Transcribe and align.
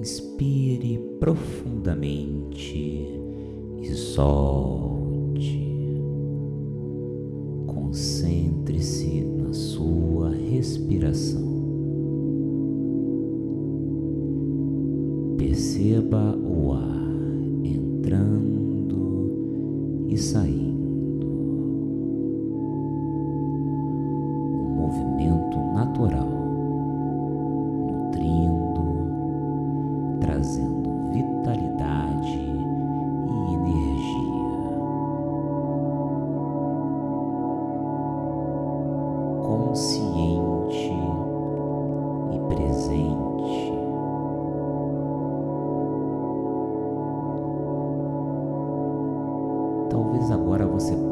Inspire 0.00 0.98
profundamente 1.18 3.04
e 3.82 3.94
solte. 3.94 5.60
Concentre-se 7.66 9.22
na 9.24 9.52
sua 9.52 10.30
respiração. 10.30 11.44
Perceba 15.36 16.34
o 16.34 16.72
ar 16.72 17.10
entrando 17.62 18.46
e 20.08 20.16
saindo. 20.16 20.49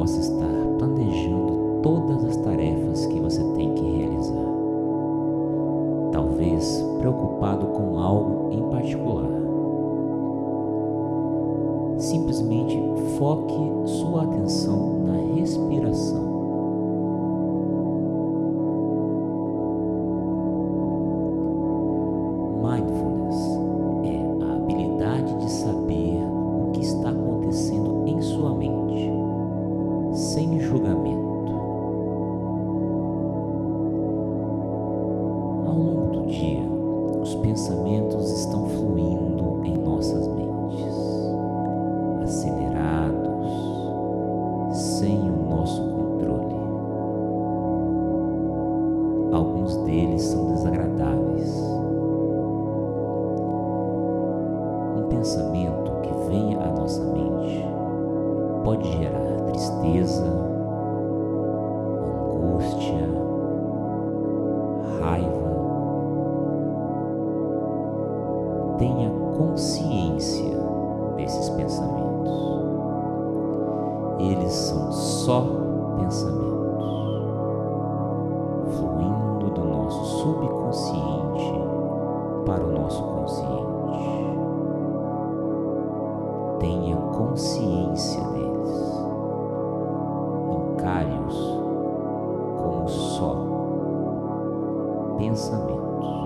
Possa 0.00 0.18
estar 0.18 0.48
planejando 0.78 1.80
todas 1.82 2.24
as 2.24 2.36
tarefas 2.38 3.04
que 3.04 3.20
você 3.20 3.44
tem 3.52 3.74
que 3.74 3.84
realizar. 3.98 4.46
Talvez 6.10 6.82
preocupado 6.98 7.66
com 7.66 7.98
algo 7.98 8.50
em 8.50 8.62
particular. 8.70 9.28
Simplesmente 11.98 12.80
foque 13.18 13.90
sua 14.00 14.22
atenção 14.22 15.00
na 15.04 15.36
respiração. 15.38 16.29
Os 37.30 37.36
pensamentos 37.36 38.28
estão 38.32 38.66
fluindo 38.66 39.60
em 39.64 39.76
nossas 39.76 40.26
mentes, 40.26 40.96
acelerados, 42.24 43.52
sem 44.72 45.30
o 45.30 45.48
nosso 45.48 45.80
controle. 45.80 46.56
Alguns 49.32 49.76
deles 49.84 50.22
são 50.22 50.54
desagradáveis. 50.54 51.54
Um 54.98 55.04
pensamento 55.08 56.00
que 56.02 56.12
venha 56.28 56.58
à 56.58 56.72
nossa 56.72 57.04
mente 57.04 57.64
pode 58.64 58.90
gerar 58.98 59.36
tristeza, 59.52 60.26
angústia, 62.34 63.08
raiva. 65.00 65.49
Pensamentos. 71.50 72.60
Eles 74.18 74.52
são 74.52 74.92
só 74.92 75.42
pensamentos, 75.98 76.84
fluindo 78.76 79.50
do 79.50 79.64
nosso 79.64 80.04
subconsciente 80.18 81.52
para 82.44 82.64
o 82.64 82.72
nosso 82.72 83.02
consciente. 83.02 83.60
Tenha 86.58 86.96
consciência 86.96 88.22
deles. 88.28 89.00
Encare-os 90.72 91.58
como 92.58 92.88
só 92.88 93.36
pensamentos. 95.16 96.19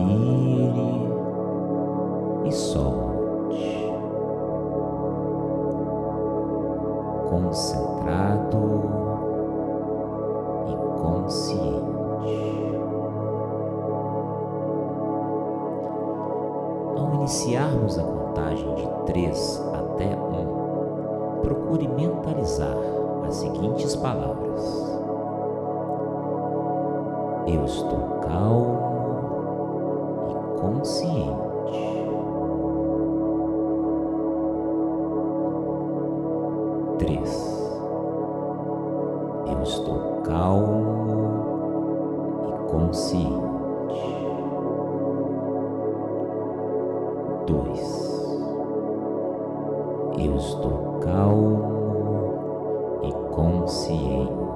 Inspire 0.00 1.10
e 2.44 2.52
solte. 2.52 3.90
Concentrado 7.28 8.62
e 10.66 10.74
consciente. 11.00 11.90
Ao 16.96 17.14
iniciarmos 17.14 17.98
a 17.98 18.02
contagem 18.02 18.74
de 18.74 18.88
3 19.06 19.70
até 19.74 20.16
1, 20.16 21.40
procure 21.42 21.86
mentalizar 21.88 22.76
as 23.26 23.34
seguintes 23.34 23.94
palavras: 23.96 24.98
Eu 27.46 27.64
estou 27.64 28.20
calmo 28.22 28.89
consciente. 30.60 31.50
Três. 36.98 37.72
Eu 39.46 39.62
estou 39.62 40.20
calmo 40.22 40.84
e 42.46 42.52
consciente. 42.70 43.40
Dois. 47.46 48.10
Eu 50.18 50.36
estou 50.36 50.98
calmo 51.00 53.00
e 53.02 53.10
consciente. 53.34 54.49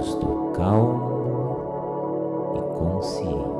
Estou 0.00 0.50
calmo 0.52 1.10
e 2.56 2.60
consciente. 2.78 3.50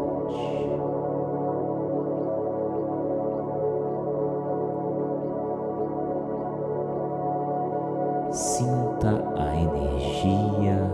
Sinta 8.32 9.22
a 9.36 9.54
energia 9.54 10.90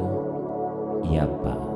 e 1.05 1.17
a 1.17 1.27
paz. 1.29 1.67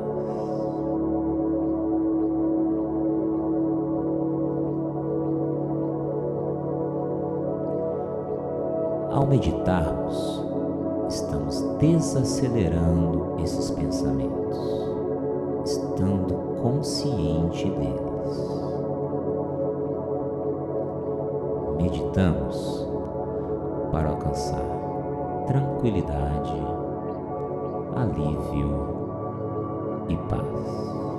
Ao 9.13 9.25
meditarmos, 9.27 10.50
estamos 11.11 11.61
desacelerando 11.77 13.35
esses 13.43 13.69
pensamentos, 13.71 14.57
estando 15.65 16.35
consciente 16.61 17.69
deles. 17.69 18.01
Meditamos 21.77 22.87
para 23.91 24.09
alcançar 24.09 24.63
tranquilidade, 25.47 26.53
alívio 27.93 28.87
e 30.07 30.15
paz. 30.15 31.10